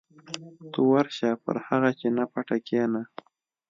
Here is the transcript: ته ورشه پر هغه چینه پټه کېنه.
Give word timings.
ته 0.71 0.79
ورشه 0.91 1.29
پر 1.43 1.55
هغه 1.67 1.91
چینه 1.99 2.23
پټه 2.31 2.57
کېنه. 2.67 3.01